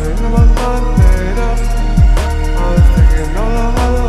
[0.00, 1.48] What you do?
[2.56, 4.07] I was thinking all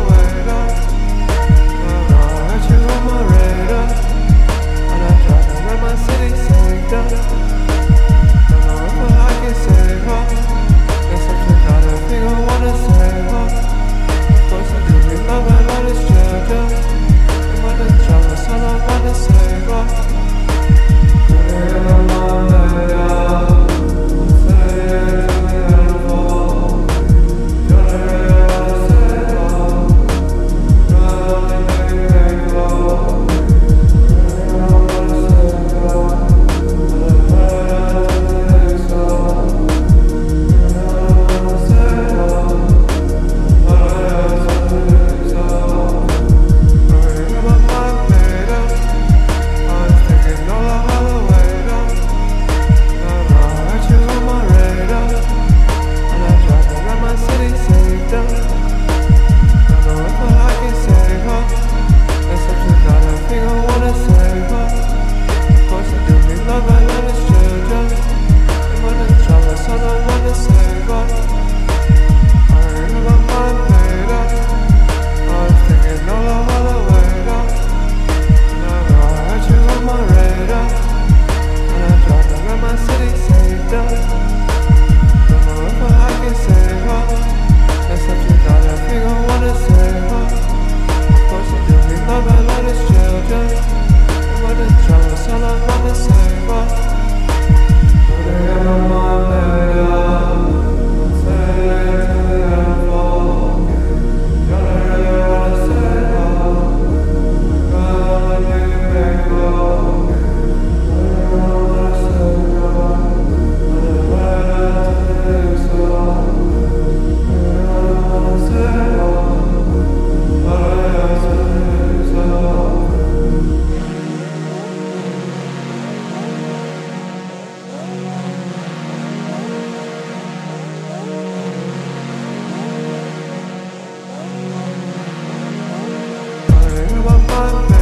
[137.04, 137.79] one, one, one.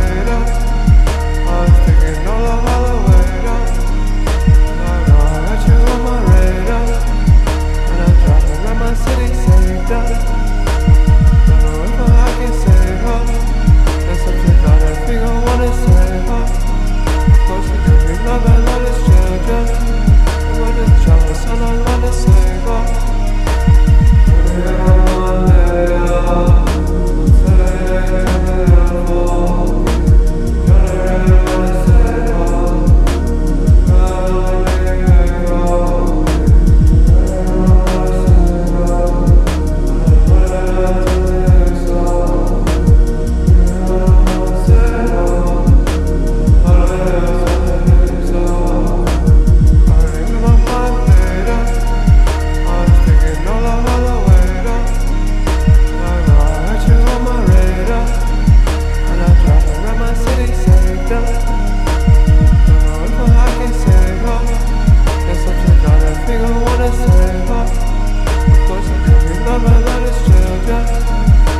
[69.58, 70.84] summer love is children.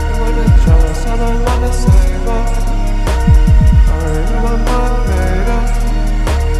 [0.06, 2.42] And when the trouble summer love is over.
[3.90, 5.66] I remember my made up.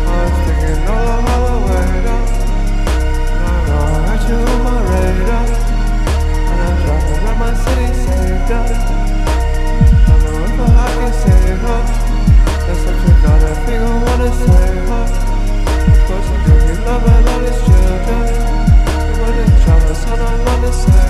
[0.02, 2.26] I was thinking all the way down.
[3.69, 5.46] Now I have you on my radar,
[6.50, 8.70] and I'm driving around my city saved up.
[10.08, 11.82] I know if I can save her.
[12.67, 15.06] That's what you gotta figure wanna save her.
[16.08, 18.26] But you do me love love is children.
[19.06, 21.08] And when the trouble summer love is over.